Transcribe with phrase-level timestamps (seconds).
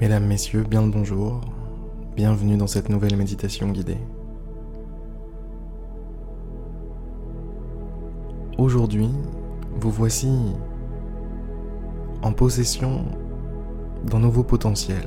[0.00, 1.40] Mesdames, Messieurs, bien le bonjour.
[2.14, 3.98] Bienvenue dans cette nouvelle méditation guidée.
[8.58, 9.10] Aujourd'hui,
[9.80, 10.30] vous voici
[12.22, 13.06] en possession
[14.04, 15.04] d'un nouveau potentiel.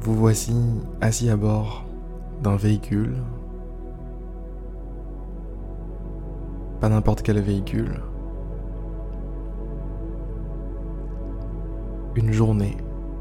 [0.00, 0.56] Vous voici
[1.02, 1.84] assis à bord
[2.42, 3.16] d'un véhicule.
[6.80, 8.00] Pas n'importe quel véhicule.
[12.14, 12.76] Une journée.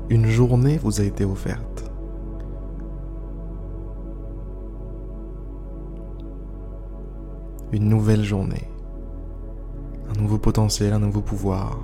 [0.09, 1.89] Une journée vous a été offerte.
[7.71, 8.67] Une nouvelle journée.
[10.09, 11.79] Un nouveau potentiel, un nouveau pouvoir.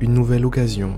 [0.00, 0.94] Une nouvelle occasion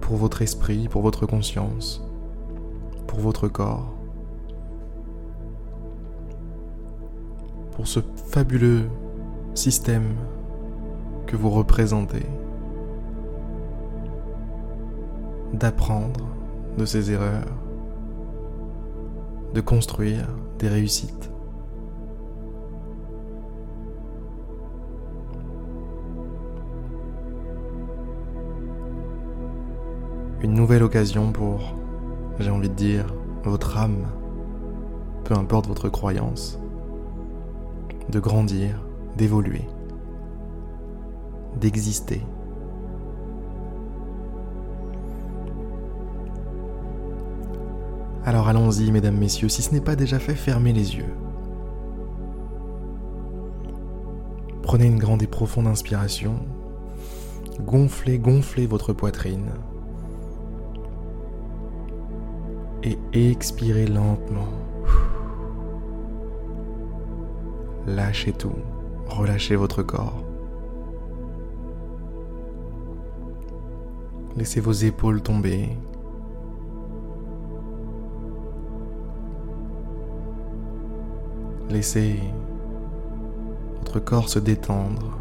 [0.00, 2.02] pour votre esprit, pour votre conscience,
[3.06, 3.94] pour votre corps,
[7.72, 8.88] pour ce fabuleux
[9.54, 10.14] système
[11.26, 12.26] que vous représentez,
[15.52, 16.26] d'apprendre
[16.78, 17.44] de ses erreurs,
[19.54, 21.30] de construire des réussites.
[30.46, 31.74] une nouvelle occasion pour,
[32.38, 33.06] j'ai envie de dire,
[33.42, 34.06] votre âme,
[35.24, 36.60] peu importe votre croyance,
[38.10, 38.80] de grandir,
[39.16, 39.62] d'évoluer,
[41.56, 42.22] d'exister.
[48.24, 51.14] Alors allons-y, mesdames, messieurs, si ce n'est pas déjà fait, fermez les yeux.
[54.62, 56.34] Prenez une grande et profonde inspiration.
[57.60, 59.50] Gonflez, gonflez votre poitrine.
[62.86, 64.48] et expirez lentement.
[67.86, 68.58] Lâchez tout,
[69.08, 70.25] relâchez votre corps.
[74.36, 75.70] Laissez vos épaules tomber.
[81.70, 82.20] Laissez
[83.78, 85.18] votre corps se détendre.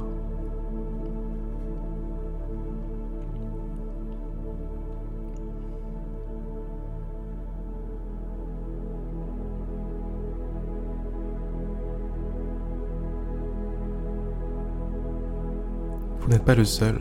[16.19, 16.99] Vous n'êtes pas le seul,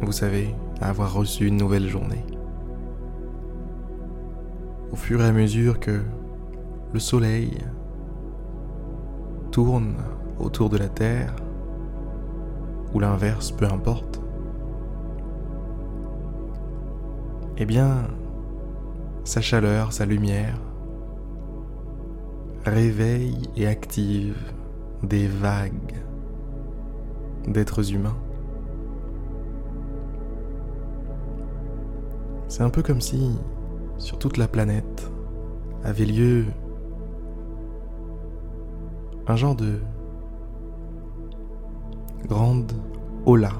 [0.00, 2.24] vous savez, à avoir reçu une nouvelle journée.
[4.92, 6.00] Au fur et à mesure que
[6.92, 7.58] le soleil
[9.50, 9.96] tourne
[10.38, 11.34] autour de la Terre,
[12.94, 14.22] ou l'inverse, peu importe,
[17.58, 18.06] eh bien,
[19.24, 20.58] sa chaleur, sa lumière
[22.64, 24.36] réveille et active
[25.02, 25.94] des vagues
[27.46, 28.16] d'êtres humains
[32.48, 33.30] C'est un peu comme si,
[33.98, 35.12] sur toute la planète,
[35.84, 36.46] avait lieu
[39.26, 39.74] un genre de
[42.26, 42.72] grande
[43.26, 43.52] hola.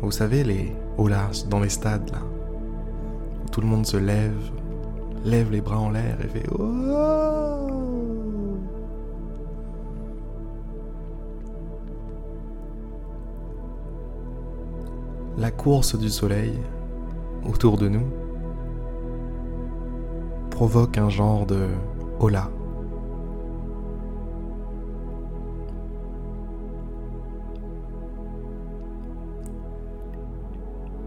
[0.00, 2.22] Vous savez, les holas dans les stades, là,
[3.44, 4.50] où tout le monde se lève,
[5.22, 6.70] lève les bras en l'air et fait oh
[15.36, 16.58] La course du soleil
[17.44, 18.06] autour de nous
[20.50, 21.68] provoque un genre de
[22.18, 22.50] hola.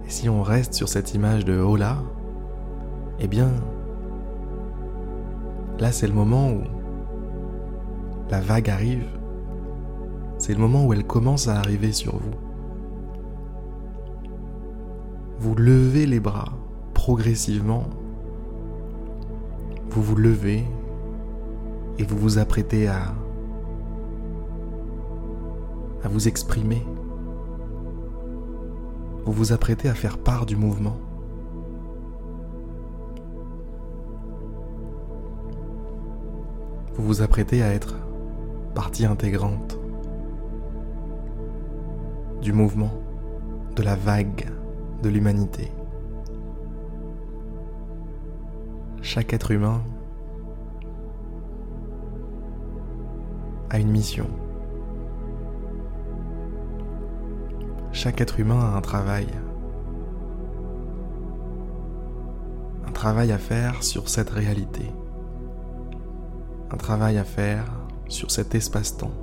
[0.06, 1.98] Et si on reste sur cette image de hola,
[3.20, 3.52] eh bien,
[5.78, 6.64] là c'est le moment où
[8.32, 9.08] la vague arrive,
[10.40, 12.43] c'est le moment où elle commence à arriver sur vous
[15.44, 16.54] vous levez les bras
[16.94, 17.84] progressivement.
[19.90, 20.64] Vous vous levez
[22.00, 23.14] et vous vous apprêtez à,
[26.02, 26.88] à vous exprimer.
[29.26, 30.96] Vous vous apprêtez à faire part du mouvement.
[36.94, 37.96] Vous vous apprêtez à être
[38.76, 39.78] partie intégrante
[42.42, 42.94] du mouvement,
[43.76, 44.54] de la vague
[45.04, 45.70] de l'humanité.
[49.02, 49.84] Chaque être humain
[53.70, 54.30] a une mission.
[57.92, 59.28] Chaque être humain a un travail.
[62.88, 64.90] Un travail à faire sur cette réalité.
[66.72, 67.66] Un travail à faire
[68.08, 69.23] sur cet espace-temps.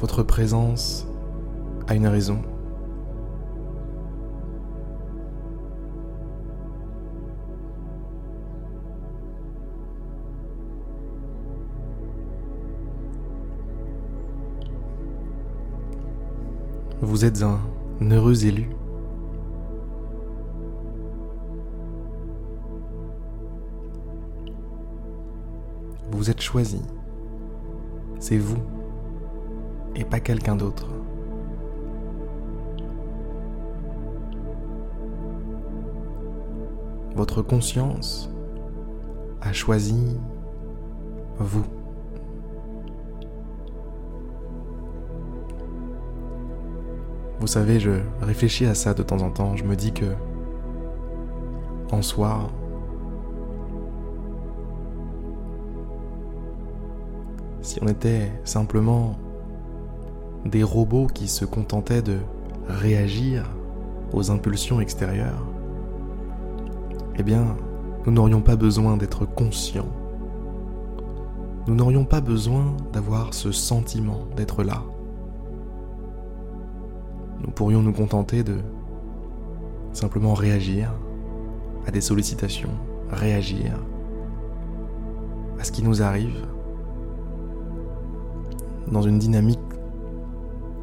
[0.00, 1.06] Votre présence
[1.88, 2.40] a une raison.
[17.00, 17.58] Vous êtes un
[18.00, 18.70] heureux élu.
[26.12, 26.80] Vous êtes choisi.
[28.20, 28.77] C'est vous
[29.98, 30.86] et pas quelqu'un d'autre.
[37.16, 38.30] Votre conscience
[39.40, 40.16] a choisi
[41.38, 41.64] vous.
[47.40, 47.90] Vous savez, je
[48.20, 49.56] réfléchis à ça de temps en temps.
[49.56, 50.06] Je me dis que,
[51.90, 52.50] en soi,
[57.62, 59.16] si on était simplement
[60.44, 62.18] des robots qui se contentaient de
[62.68, 63.44] réagir
[64.12, 65.46] aux impulsions extérieures,
[67.18, 67.56] eh bien,
[68.06, 69.92] nous n'aurions pas besoin d'être conscients.
[71.66, 74.82] Nous n'aurions pas besoin d'avoir ce sentiment d'être là,
[77.44, 78.56] nous pourrions nous contenter de
[79.92, 80.92] simplement réagir
[81.86, 82.70] à des sollicitations,
[83.10, 83.72] réagir
[85.58, 86.46] à ce qui nous arrive
[88.90, 89.58] dans une dynamique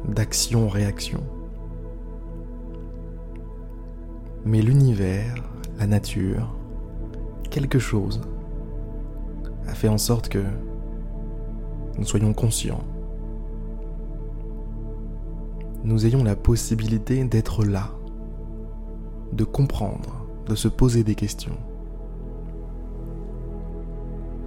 [0.08, 1.22] d'action-réaction.
[4.44, 5.34] Mais l'univers,
[5.78, 6.56] la nature,
[7.50, 8.20] quelque chose
[9.66, 10.44] a fait en sorte que
[11.98, 12.84] nous soyons conscients
[15.86, 17.92] nous ayons la possibilité d'être là,
[19.32, 21.56] de comprendre, de se poser des questions.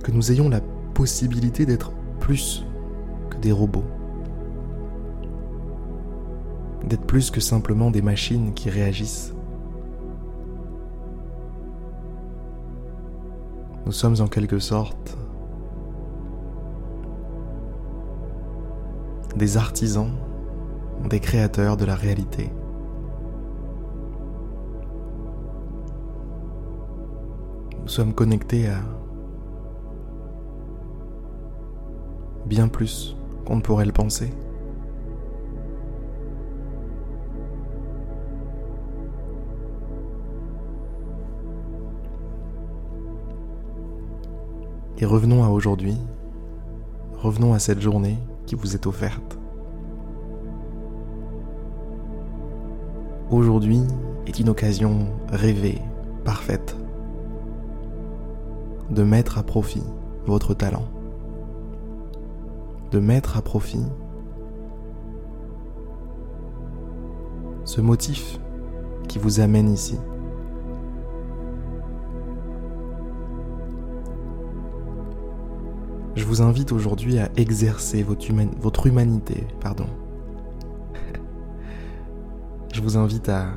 [0.03, 0.59] Que nous ayons la
[0.93, 2.65] possibilité d'être plus
[3.29, 3.85] que des robots.
[6.85, 9.33] D'être plus que simplement des machines qui réagissent.
[13.85, 15.17] Nous sommes en quelque sorte
[19.35, 20.11] des artisans
[21.07, 22.51] des créateurs de la réalité.
[27.81, 28.79] Nous sommes connectés à
[32.45, 33.15] bien plus
[33.45, 34.31] qu'on ne pourrait le penser.
[44.99, 45.97] Et revenons à aujourd'hui,
[47.17, 49.39] revenons à cette journée qui vous est offerte.
[53.31, 53.81] aujourd'hui
[54.25, 55.81] est une occasion rêvée,
[56.23, 56.75] parfaite,
[58.89, 59.83] de mettre à profit
[60.25, 60.85] votre talent,
[62.91, 63.85] de mettre à profit
[67.65, 68.39] ce motif
[69.07, 69.97] qui vous amène ici.
[76.15, 79.85] Je vous invite aujourd'hui à exercer votre, humanité, pardon,
[82.73, 83.47] je vous invite à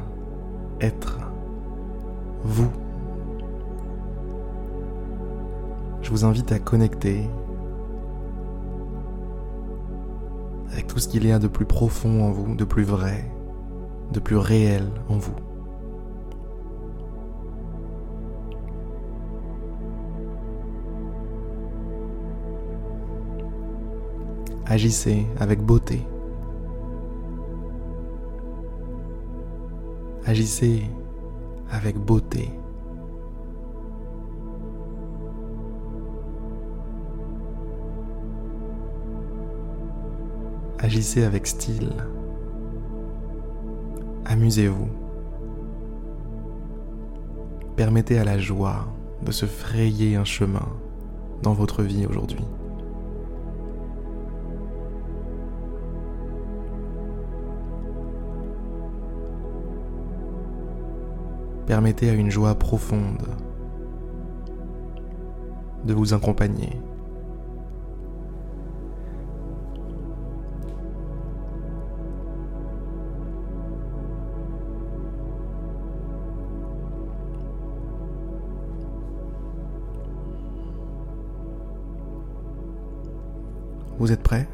[0.81, 1.19] être
[2.45, 2.71] vous.
[6.03, 7.29] Je vous invite à connecter
[10.73, 13.31] avec tout ce qu'il y a de plus profond en vous, de plus vrai,
[14.13, 15.35] de plus réel en vous.
[24.73, 26.01] Agissez avec beauté.
[30.25, 30.85] Agissez
[31.71, 32.49] avec beauté.
[40.79, 41.93] Agissez avec style.
[44.25, 44.89] Amusez-vous.
[47.77, 48.87] Permettez à la joie
[49.23, 50.67] de se frayer un chemin
[51.43, 52.47] dans votre vie aujourd'hui.
[61.67, 63.29] Permettez à une joie profonde
[65.85, 66.79] de vous accompagner.
[83.99, 84.49] Vous êtes prêts?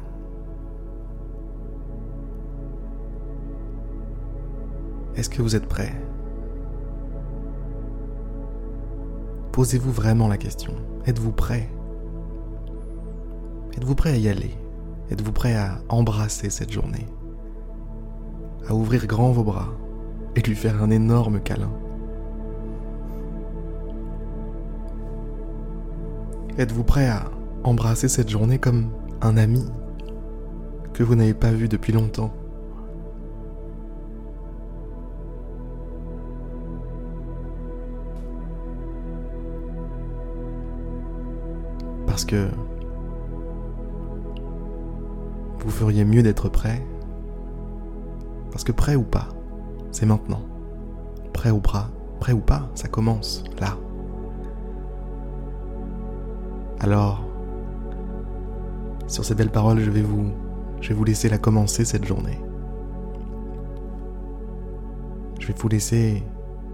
[5.15, 6.08] Est-ce que vous êtes prêts?
[9.51, 10.73] Posez-vous vraiment la question.
[11.05, 11.69] Êtes-vous prêt?
[13.75, 14.55] Êtes-vous prêt à y aller?
[15.11, 17.07] Êtes-vous prêt à embrasser cette journée?
[18.67, 19.69] À ouvrir grand vos bras
[20.35, 21.71] et lui faire un énorme câlin.
[26.57, 27.25] Êtes-vous prêt à
[27.63, 28.91] embrasser cette journée comme
[29.21, 29.65] un ami
[30.93, 32.31] que vous n'avez pas vu depuis longtemps?
[45.59, 46.85] Vous feriez mieux d'être prêt.
[48.51, 49.29] Parce que prêt ou pas,
[49.91, 50.41] c'est maintenant.
[51.33, 53.77] Prêt ou pas, prêt ou pas, ça commence là.
[56.79, 57.25] Alors,
[59.07, 60.31] sur ces belles paroles, je vais vous,
[60.81, 62.39] je vais vous laisser la commencer cette journée.
[65.39, 66.23] Je vais vous laisser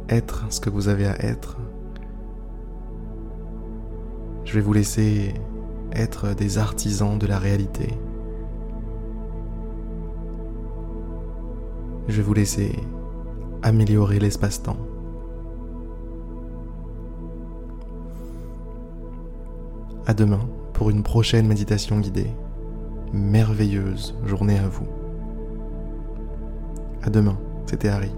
[0.10, 1.58] être ce que vous avez à être.
[4.46, 5.34] Je vais vous laisser
[5.92, 7.90] être des artisans de la réalité.
[12.08, 12.72] Je vais vous laisser
[13.64, 14.78] améliorer l'espace-temps.
[20.06, 22.30] À demain pour une prochaine méditation guidée.
[23.12, 24.88] Merveilleuse journée à vous.
[27.02, 28.12] À demain, c'était Harry.